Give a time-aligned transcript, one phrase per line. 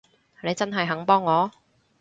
[0.41, 1.51] 你真係肯幫我？